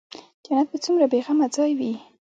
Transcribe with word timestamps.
جنت 0.45 0.67
به 0.71 0.77
څومره 0.83 1.05
بې 1.11 1.19
غمه 1.25 1.47
ځاى 1.55 1.71
وي. 1.79 1.93